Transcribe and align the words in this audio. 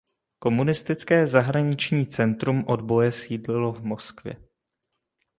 Komunistické 0.39 1.27
zahraniční 1.27 2.07
centrum 2.07 2.65
odboje 2.67 3.11
sídlilo 3.11 3.71
v 3.73 3.81
Moskvě. 3.81 4.35